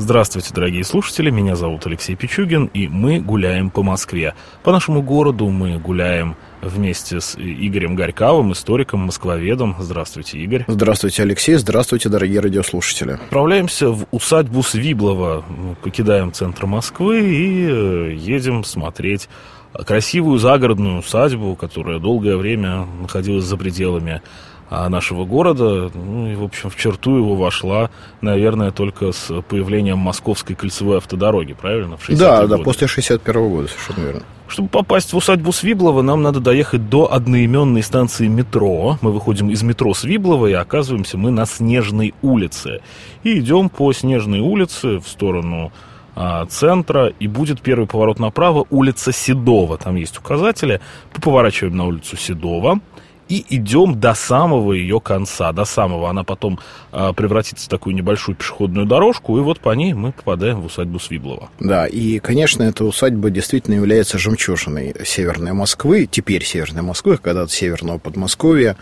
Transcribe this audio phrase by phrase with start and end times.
[0.00, 4.34] Здравствуйте, дорогие слушатели, меня зовут Алексей Пичугин, и мы гуляем по Москве.
[4.62, 9.74] По нашему городу мы гуляем вместе с Игорем Горьковым, историком, москвоведом.
[9.80, 10.64] Здравствуйте, Игорь.
[10.68, 11.56] Здравствуйте, Алексей.
[11.56, 13.14] Здравствуйте, дорогие радиослушатели.
[13.14, 15.44] Отправляемся в усадьбу Свиблова.
[15.82, 19.28] Покидаем центр Москвы и э, едем смотреть
[19.72, 24.22] красивую загородную усадьбу, которая долгое время находилась за пределами
[24.70, 25.90] нашего города.
[25.94, 27.90] Ну и, в общем, в черту его вошла,
[28.20, 31.96] наверное, только с появлением Московской кольцевой автодороги, правильно?
[31.96, 32.58] В да, годы.
[32.58, 34.22] да, после 61 года, совершенно верно.
[34.48, 38.98] Чтобы попасть в усадьбу Свиблова, нам надо доехать до одноименной станции метро.
[39.02, 42.80] Мы выходим из метро Свиблова и оказываемся мы на Снежной улице.
[43.24, 45.70] И идем по Снежной улице в сторону
[46.16, 49.76] а, центра, и будет первый поворот направо, улица Седова.
[49.76, 50.80] Там есть указатели.
[51.22, 52.80] Поворачиваем на улицу Седова
[53.28, 56.08] и идем до самого ее конца, до самого.
[56.08, 56.58] Она потом
[56.92, 60.98] э, превратится в такую небольшую пешеходную дорожку, и вот по ней мы попадаем в усадьбу
[60.98, 61.50] Свиблова.
[61.60, 67.98] Да, и, конечно, эта усадьба действительно является жемчужиной Северной Москвы, теперь Северной Москвы, когда-то Северного
[67.98, 68.76] Подмосковья.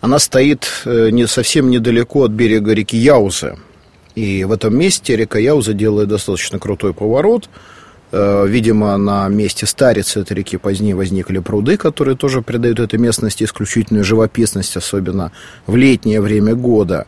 [0.00, 3.58] Она стоит э, не совсем недалеко от берега реки Яузы.
[4.14, 7.48] И в этом месте река Яуза делает достаточно крутой поворот–
[8.16, 14.04] видимо, на месте старицы этой реки позднее возникли пруды, которые тоже придают этой местности исключительную
[14.04, 15.32] живописность, особенно
[15.66, 17.06] в летнее время года.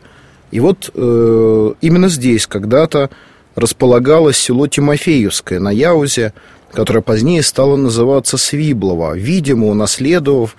[0.51, 3.09] И вот э, именно здесь когда-то
[3.55, 6.33] располагалось село Тимофеевское на Яузе,
[6.71, 10.55] которое позднее стало называться Свиблово, видимо, унаследовав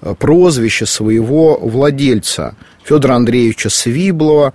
[0.00, 4.52] э, прозвище своего владельца Федора Андреевича Свиблова,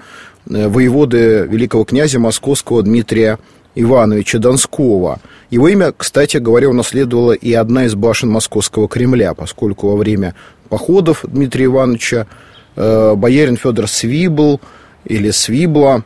[0.49, 3.39] э, воеводы великого князя московского Дмитрия
[3.81, 5.19] Ивановича Донского.
[5.49, 10.35] Его имя, кстати говоря, унаследовала и одна из башен Московского Кремля, поскольку во время
[10.69, 12.27] походов Дмитрия Ивановича
[12.75, 14.59] э, боярин Федор Свибл
[15.05, 16.03] или Свибла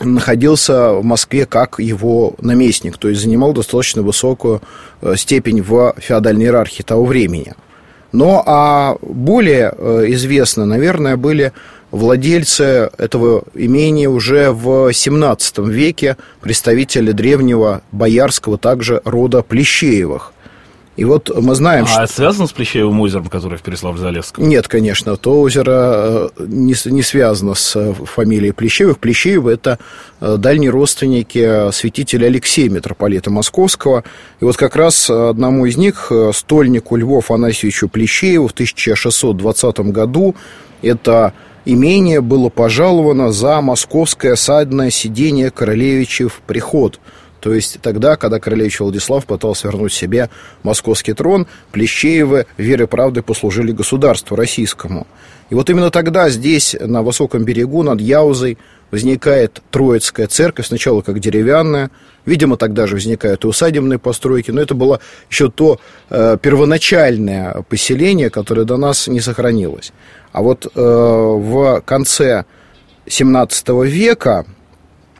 [0.00, 4.60] находился в Москве как его наместник, то есть занимал достаточно высокую
[5.00, 7.54] э, степень в феодальной иерархии того времени.
[8.12, 11.52] Но а более э, известно, наверное, были
[11.90, 20.32] владельцы этого имения уже в 17 веке, представители древнего боярского также рода Плещеевых.
[20.98, 22.02] И вот мы знаем, а что...
[22.02, 24.42] это связано с Плещеевым озером, которое в Переславле-Залесском?
[24.42, 28.98] Нет, конечно, то озеро э, не, не связано с э, фамилией Плещеевых.
[28.98, 29.78] Плещеевы– это
[30.20, 34.02] э, дальние родственники святителя Алексея, митрополита Московского.
[34.40, 40.34] И вот как раз одному из них, стольнику Льву Афанасьевичу Плещееву в 1620 году,
[40.82, 41.32] это
[41.68, 46.98] имение было пожаловано за московское садное сидение королевичев приход.
[47.40, 50.30] То есть тогда, когда королевич Владислав пытался вернуть себе
[50.62, 55.06] московский трон, Плещеевы верой и правдой послужили государству российскому.
[55.50, 58.58] И вот именно тогда здесь, на высоком берегу, над Яузой,
[58.90, 61.90] возникает Троицкая церковь, сначала как деревянная,
[62.24, 65.00] видимо, тогда же возникают и усадебные постройки, но это было
[65.30, 69.92] еще то э, первоначальное поселение, которое до нас не сохранилось.
[70.32, 72.44] А вот э, в конце
[73.06, 74.46] 17 века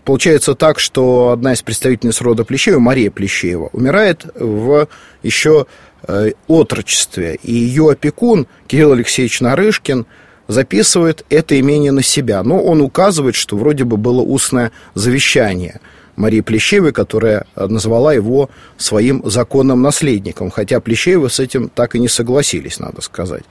[0.04, 4.88] получается так, что одна из представительниц рода Плещеева, Мария Плещеева, умирает в
[5.22, 5.66] еще
[6.06, 7.38] э, отрочестве.
[7.42, 10.06] И ее опекун Кирилл Алексеевич Нарышкин
[10.48, 12.42] записывает это имение на себя.
[12.42, 15.80] Но он указывает, что вроде бы было устное завещание
[16.16, 20.50] Марии Плещеевой, которая назвала его своим законным наследником.
[20.50, 23.44] Хотя Плещеевы с этим так и не согласились, надо сказать.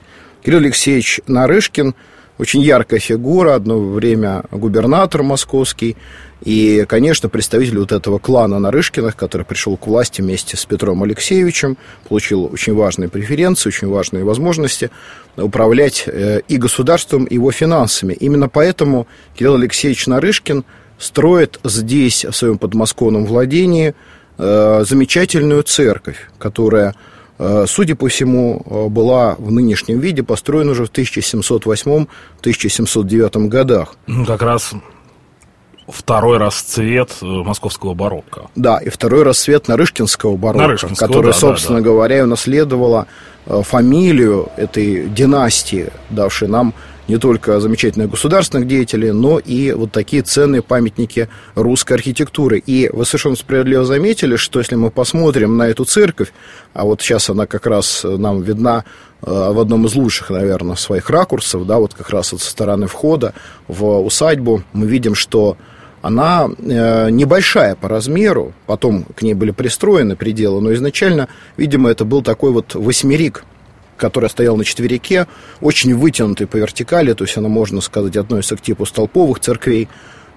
[0.44, 1.94] Кирилл Алексеевич Нарышкин
[2.38, 5.96] очень яркая фигура, одно время губернатор московский,
[6.40, 11.76] и, конечно, представитель вот этого клана Нарышкиных, который пришел к власти вместе с Петром Алексеевичем,
[12.08, 14.90] получил очень важные преференции, очень важные возможности
[15.36, 18.12] управлять э, и государством, и его финансами.
[18.12, 20.64] Именно поэтому Кирилл Алексеевич Нарышкин
[20.98, 23.94] строит здесь, в своем подмосковном владении,
[24.38, 26.94] э, замечательную церковь, которая
[27.66, 33.94] судя по всему, э, была в нынешнем виде построена уже в 1708-1709 годах.
[34.06, 34.72] Ну, как раз
[35.86, 38.50] второй расцвет э, московского барокко.
[38.56, 41.90] Да, и второй расцвет Нарышкинского барокко, Нарышкинского, который, да, собственно да, да.
[41.90, 43.06] говоря, унаследовала
[43.46, 46.74] фамилию этой династии, давшей нам
[47.08, 52.62] не только замечательных государственных деятелей, но и вот такие ценные памятники русской архитектуры.
[52.64, 56.32] И вы совершенно справедливо заметили, что если мы посмотрим на эту церковь,
[56.74, 58.84] а вот сейчас она как раз нам видна
[59.22, 62.86] э, в одном из лучших, наверное, своих ракурсов, да, вот как раз вот со стороны
[62.86, 63.32] входа
[63.66, 65.56] в усадьбу, мы видим, что
[66.02, 72.04] она э, небольшая по размеру, потом к ней были пристроены пределы, но изначально, видимо, это
[72.04, 73.44] был такой вот восьмерик,
[73.98, 75.26] который стоял на четверике,
[75.60, 79.88] очень вытянутый по вертикали, то есть она, можно сказать, относится к типу столповых церквей,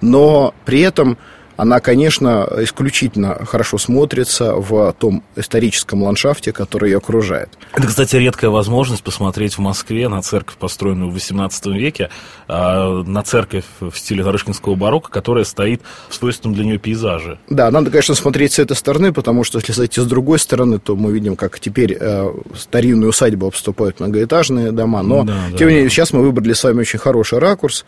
[0.02, 1.18] но при этом
[1.62, 7.50] она, конечно, исключительно хорошо смотрится в том историческом ландшафте, который ее окружает.
[7.76, 12.10] Это, кстати, редкая возможность посмотреть в Москве на церковь, построенную в XVIII веке,
[12.48, 17.38] а, на церковь в стиле Нарышкинского барокко, которая стоит в свойственном для нее пейзаже.
[17.48, 20.96] Да, надо, конечно, смотреть с этой стороны, потому что если зайти с другой стороны, то
[20.96, 25.92] мы видим, как теперь э, старинную усадьбу обступают многоэтажные дома, но, да, тем не менее,
[25.92, 27.86] сейчас мы выбрали с вами очень хороший ракурс,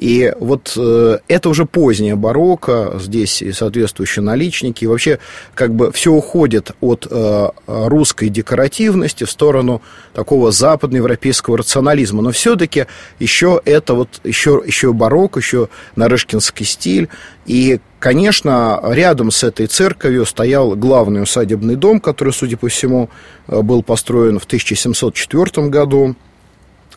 [0.00, 4.84] и вот э, это уже поздняя барокко, здесь и соответствующие наличники.
[4.84, 5.18] И вообще,
[5.52, 9.82] как бы все уходит от э, русской декоративности в сторону
[10.14, 12.22] такого западноевропейского рационализма.
[12.22, 12.86] Но все-таки
[13.18, 17.10] еще это вот, еще, еще барокко, еще нарышкинский стиль.
[17.44, 23.10] И, конечно, рядом с этой церковью стоял главный усадебный дом, который, судя по всему,
[23.48, 26.16] э, был построен в 1704 году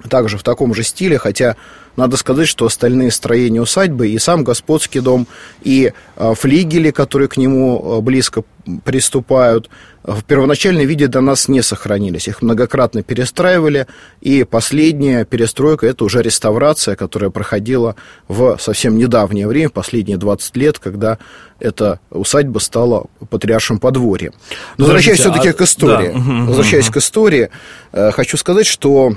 [0.10, 1.56] также в таком же стиле, хотя
[1.96, 5.28] надо сказать, что остальные строения усадьбы, и сам господский дом,
[5.62, 8.44] и э, флигели, которые к нему э, близко
[8.84, 9.70] приступают,
[10.04, 12.28] в первоначальном виде до нас не сохранились.
[12.28, 13.88] Их многократно перестраивали,
[14.22, 17.96] и последняя перестройка– это уже реставрация, которая проходила
[18.28, 21.20] в совсем недавнее время, последние 20 лет, когда
[21.60, 24.34] эта усадьба стала патриаршим подворьем.
[24.78, 25.54] Но возвращаясь все-таки а...
[25.54, 26.46] к истории, да.
[26.48, 27.50] возвращаясь к истории,
[27.92, 29.16] э, хочу сказать, что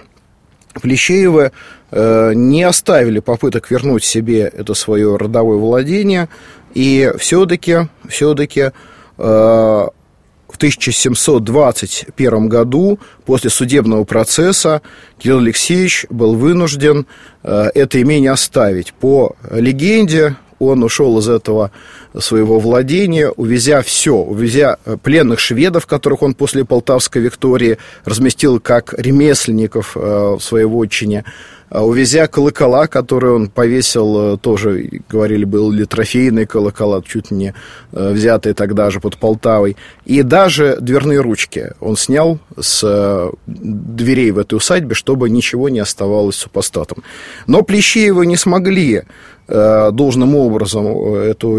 [0.81, 1.53] Плещеевы
[1.91, 6.29] э, не оставили попыток вернуть себе это свое родовое владение,
[6.75, 8.73] и все-таки, все-таки э,
[9.19, 14.83] в 1721 году, после судебного процесса,
[15.19, 17.07] Кирилл Алексеевич был вынужден
[17.43, 18.93] э, это имение оставить.
[18.95, 21.71] По легенде, он ушел из этого
[22.19, 28.95] своего владения, увезя все, увезя э, пленных шведов, которых он после Полтавской Виктории разместил как
[28.97, 31.25] ремесленников э, в своей вотчине,
[31.71, 37.55] э, увезя колокола, которые он повесил, тоже, говорили, был ли трофейный колокола, чуть не
[37.93, 44.55] взятые тогда же под Полтавой, и даже дверные ручки он снял с дверей в этой
[44.55, 47.03] усадьбе, чтобы ничего не оставалось супостатом.
[47.47, 49.03] Но Плещеевы не смогли
[49.49, 51.59] должным образом э, эту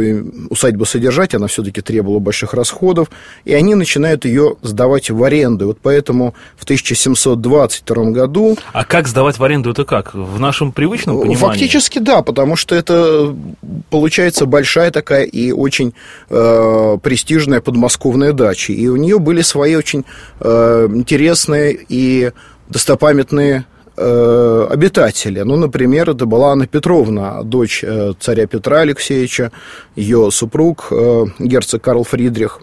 [0.49, 3.09] усадьбу содержать, она все-таки требовала больших расходов,
[3.45, 5.67] и они начинают ее сдавать в аренду.
[5.67, 8.57] Вот поэтому в 1722 году...
[8.73, 10.13] А как сдавать в аренду, это как?
[10.13, 11.37] В нашем привычном понимании?
[11.37, 13.33] Фактически да, потому что это
[13.89, 15.93] получается большая такая и очень
[16.29, 18.73] э, престижная подмосковная дача.
[18.73, 20.03] И у нее были свои очень
[20.39, 22.31] э, интересные и
[22.69, 23.65] достопамятные
[23.97, 25.41] э, обитатели.
[25.41, 29.51] Ну, например, это была Анна Петровна, дочь э, царя Петра Алексеевича,
[29.95, 32.59] ее супруг, э, герцог Карл Фридрих.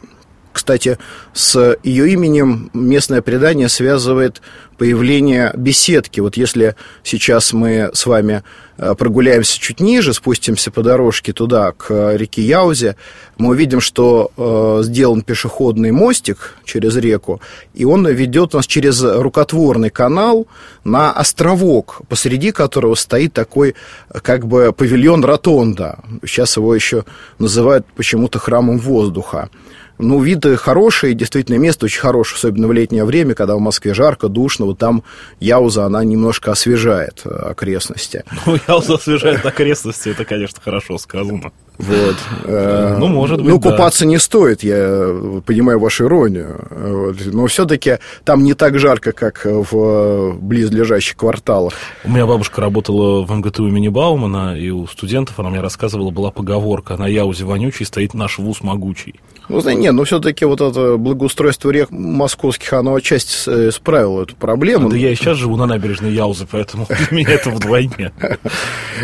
[0.64, 0.96] Кстати,
[1.34, 4.40] с ее именем местное предание связывает
[4.78, 6.20] появление беседки.
[6.20, 8.42] Вот если сейчас мы с вами
[8.78, 12.96] э, прогуляемся чуть ниже, спустимся по дорожке туда, к реке Яузе,
[13.36, 17.42] мы увидим, что э, сделан пешеходный мостик через реку,
[17.74, 20.46] и он ведет нас через рукотворный канал
[20.82, 23.74] на островок, посреди которого стоит такой
[24.22, 25.98] как бы павильон Ротонда.
[26.24, 27.04] Сейчас его еще
[27.38, 29.50] называют почему-то храмом воздуха.
[29.98, 34.28] Ну, виды хорошие, действительно, место очень хорошее, особенно в летнее время, когда в Москве жарко,
[34.28, 35.04] душно, вот там
[35.40, 38.24] Яуза, она немножко освежает э, окрестности.
[38.46, 41.52] Ну, Яуза освежает окрестности, это, конечно, хорошо сказано.
[41.78, 42.16] Вот.
[42.44, 44.10] Э, ну, может быть, Ну, купаться да.
[44.10, 46.66] не стоит, я понимаю вашу иронию.
[46.70, 47.16] Вот.
[47.26, 51.72] Но все-таки там не так жарко, как в близлежащих кварталах.
[52.04, 56.30] У меня бабушка работала в МГТУ имени Баумана, и у студентов, она мне рассказывала, была
[56.30, 59.16] поговорка «На Яузе вонючий стоит наш вуз могучий».
[59.48, 64.88] Ну, нет, но все-таки вот это благоустройство рек московских, оно отчасти э, исправило эту проблему.
[64.88, 68.12] Да я и сейчас живу на набережной Яузы, поэтому для меня это вдвойне.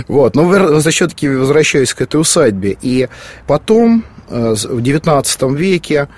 [0.06, 2.60] Вот, но за счет таки возвращаясь к этой усадьбе.
[2.69, 3.09] И
[3.47, 6.09] потом, э, в XIX веке,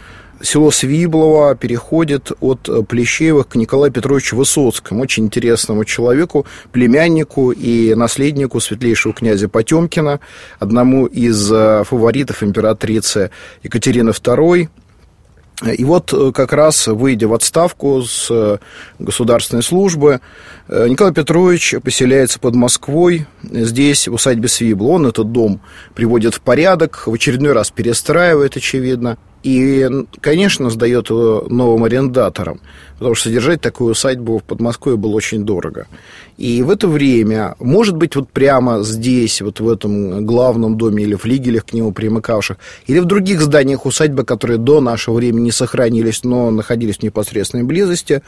[0.43, 8.61] село Свиблово переходит от Плещеевых к Николаю Петровичу Высоцкому, очень интересному человеку, племяннику и наследнику
[8.61, 10.21] светлейшего князя Потемкина,
[10.59, 13.31] одному из э, фаворитов императрицы
[13.63, 14.69] Екатерины II.
[15.64, 18.59] И вот э, как раз, выйдя в отставку с э,
[18.99, 20.21] государственной службы,
[20.69, 24.88] Николай Петрович поселяется под Москвой, здесь, в усадьбе Свибла.
[24.88, 25.61] Он этот дом
[25.95, 29.19] приводит в порядок, в очередной раз перестраивает, очевидно.
[29.43, 29.89] И,
[30.21, 32.61] конечно, сдает его новым арендаторам,
[32.99, 35.87] потому что содержать такую усадьбу в Подмосковье было очень дорого.
[36.39, 41.15] И в это время, может быть, вот прямо здесь, вот в этом главном доме или
[41.15, 42.57] флигелях к нему примыкавших,
[42.87, 47.65] или в других зданиях усадьбы, которые до нашего времени не сохранились, но находились в непосредственной
[47.65, 48.23] близости,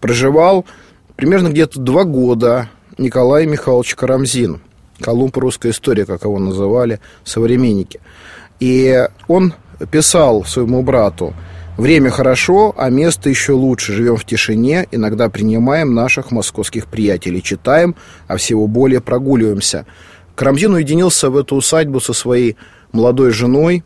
[0.00, 0.66] проживал
[1.14, 2.68] примерно где-то два года
[2.98, 4.60] Николай Михайлович Карамзин,
[5.00, 8.00] Колумб русской истории, как его называли современники.
[8.58, 9.54] И он
[9.90, 11.34] писал своему брату,
[11.76, 13.92] Время хорошо, а место еще лучше.
[13.92, 17.96] Живем в тишине, иногда принимаем наших московских приятелей, читаем,
[18.28, 19.84] а всего более прогуливаемся.
[20.36, 22.56] Карамзин уединился в эту усадьбу со своей
[22.92, 23.84] молодой женой,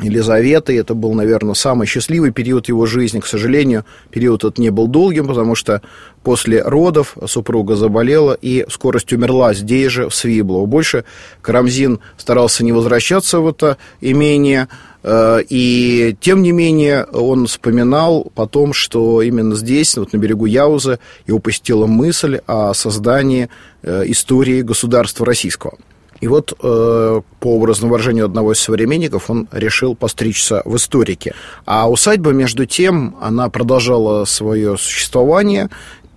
[0.00, 0.76] Елизаветой.
[0.76, 3.20] Это был, наверное, самый счастливый период его жизни.
[3.20, 5.82] К сожалению, период этот не был долгим, потому что
[6.22, 10.66] после родов супруга заболела и в скорость умерла здесь же, в Свиблово.
[10.66, 11.04] Больше
[11.42, 14.68] Карамзин старался не возвращаться в это имение,
[15.04, 21.38] и тем не менее он вспоминал потом, что именно здесь, вот на берегу Яузы, его
[21.38, 23.48] посетила мысль о создании
[23.82, 25.78] э, истории государства российского.
[26.20, 31.34] И вот э, по образному выражению одного из современников он решил постричься в историке.
[31.64, 35.70] А усадьба, между тем, она продолжала свое существование.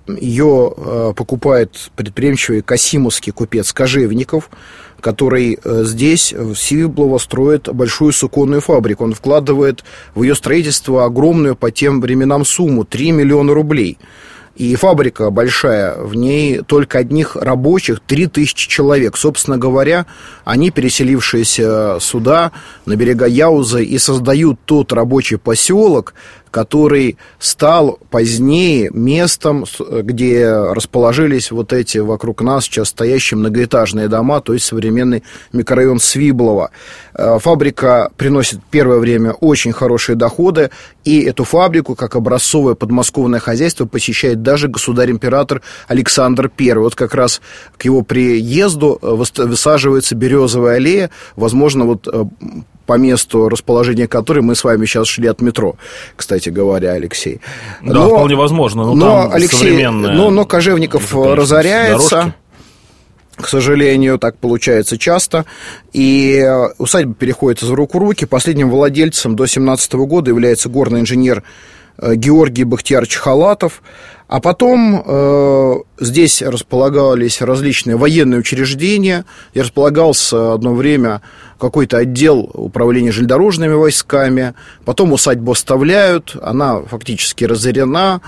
[0.08, 4.50] Ее э, покупает предприимчивый касимовский купец Кожевников,
[5.00, 9.04] который э, здесь, в Сивиблово, строит большую суконную фабрику.
[9.04, 9.84] Он вкладывает
[10.16, 13.98] в ее строительство огромную по тем временам сумму– 3 миллиона рублей–
[14.56, 19.16] и фабрика большая, в ней только одних рабочих 3000 человек.
[19.16, 20.06] Собственно говоря,
[20.44, 22.52] они, переселившиеся сюда,
[22.86, 26.14] на берега Яузы, и создают тот рабочий поселок,
[26.52, 34.54] который стал позднее местом, где расположились вот эти вокруг нас сейчас стоящие многоэтажные дома, то
[34.54, 36.72] есть современный микрорайон Свиблова.
[37.14, 40.70] Э, фабрика приносит первое время очень хорошие доходы,
[41.04, 46.74] и эту фабрику, как образцовое подмосковное хозяйство, посещает даже государь-император Александр I.
[46.76, 47.42] Вот как раз
[47.78, 52.26] к его приезду э, высаживается березовая аллея, возможно, вот э,
[52.86, 55.76] по месту расположения которой мы с вами сейчас шли от метро,
[56.16, 57.42] кстати говоря, Алексей.
[57.82, 58.86] Да, но, вполне возможно.
[58.86, 62.10] Но, но Алексей, но, но Кожевников разоряется.
[62.10, 62.36] Дорожки.
[63.38, 65.46] К сожалению, так получается часто.
[65.94, 66.46] И
[66.78, 68.26] усадьба переходит из рук в руки.
[68.26, 71.44] Последним владельцем до 17 года является горный инженер
[71.98, 73.82] э, Георгий Бахтиярович Халатов.
[74.32, 81.22] А потом э, здесь располагались различные военные учреждения, и располагался одно время
[81.60, 84.54] какой-то отдел управления железнодорожными войсками,
[84.86, 88.22] потом усадьбу оставляют, она фактически разорена,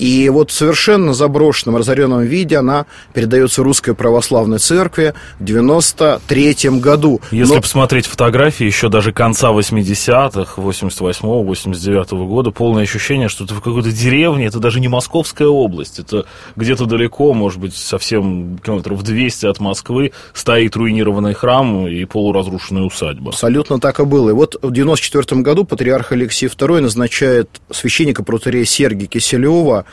[0.00, 7.20] и вот в совершенно заброшенном, разоренном виде она передается Русской Православной Церкви в 93 году.
[7.30, 7.60] Если Но...
[7.60, 14.46] посмотреть фотографии еще даже конца 80-х, 88-89 года, полное ощущение, что это в какой-то деревне,
[14.46, 16.26] это даже не Московская область, это
[16.56, 23.30] где-то далеко, может быть, совсем километров 200 от Москвы, стоит руинированный храм и полуразрушенная усадьба.
[23.30, 24.30] Абсолютно так и было.
[24.30, 29.84] И вот в 94 году патриарх Алексей II назначает священника протерея Сергия Киселева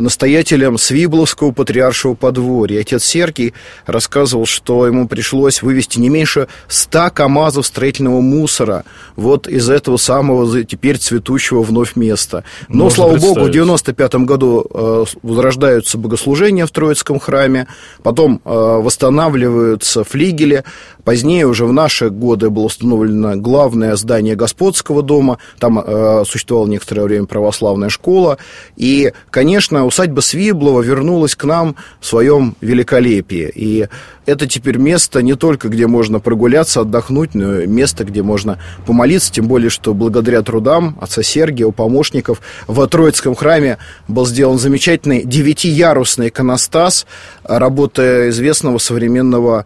[0.00, 2.80] настоятелем Свибловского патриаршего подворья.
[2.80, 3.54] Отец Сергий
[3.86, 8.84] рассказывал, что ему пришлось вывести не меньше ста КАМАЗов строительного мусора
[9.16, 12.44] вот из этого самого теперь цветущего вновь места.
[12.68, 17.66] Но, Можно слава богу, в 95 году э, возрождаются богослужения в Троицком храме,
[18.02, 20.64] потом э, восстанавливаются флигели,
[21.08, 25.38] Позднее, уже в наши годы, было установлено главное здание господского дома.
[25.58, 28.36] Там э, существовала некоторое время православная школа.
[28.76, 33.50] И, конечно, усадьба Свиблова вернулась к нам в своем великолепии.
[33.54, 33.88] И
[34.26, 39.32] это теперь место не только, где можно прогуляться, отдохнуть, но и место, где можно помолиться,
[39.32, 45.24] тем более, что благодаря трудам отца Сергия, у помощников, в Троицком храме был сделан замечательный
[45.24, 47.06] девятиярусный иконостас,
[47.44, 49.64] работа известного современного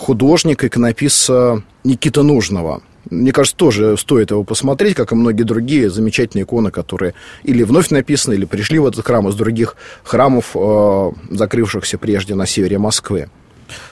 [0.00, 2.82] художника, иконописца Никита Нужного.
[3.08, 7.14] Мне кажется, тоже стоит его посмотреть, как и многие другие замечательные иконы, которые
[7.44, 12.46] или вновь написаны, или пришли в этот храм из других храмов, э, закрывшихся прежде на
[12.46, 13.28] севере Москвы.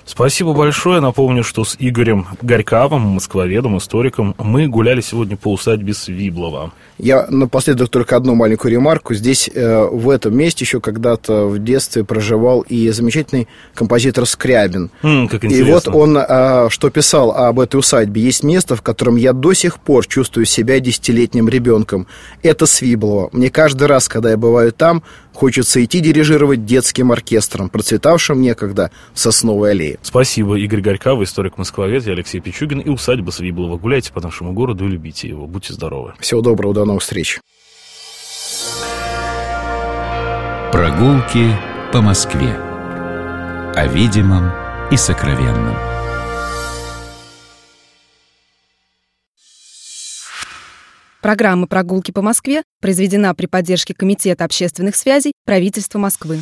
[0.09, 1.00] Спасибо большое.
[1.00, 6.73] Напомню, что с Игорем Горьковым, москвоведом, историком, мы гуляли сегодня по усадьбе Свиблова.
[6.97, 9.12] Я напоследок только одну маленькую ремарку.
[9.12, 14.91] Здесь, э, в этом месте, еще когда-то в детстве проживал и замечательный композитор Скрябин.
[15.03, 15.69] Mm, как интересно.
[15.69, 18.23] И вот он э, что писал об этой усадьбе.
[18.23, 22.07] Есть место, в котором я до сих пор чувствую себя десятилетним ребенком.
[22.43, 23.29] Это Свиблово.
[23.33, 25.03] Мне каждый раз, когда я бываю там,
[25.38, 29.98] хочется идти дирижировать детским оркестром, процветавшим некогда в Сосновой аллее.
[30.02, 33.76] Спасибо, Игорь Горькав, историк-москвовед, я Алексей Пичугин и усадьба Свиблова.
[33.76, 35.47] Гуляйте по нашему городу и любите его.
[35.47, 36.14] Будьте здоровы.
[36.19, 37.40] Всего доброго, до новых встреч.
[40.73, 41.55] Прогулки
[41.93, 42.55] по Москве.
[43.75, 44.50] О видимом
[44.90, 45.76] и сокровенном.
[51.21, 56.40] Программа «Прогулки по Москве» произведена при поддержке Комитета общественных связей правительства Москвы.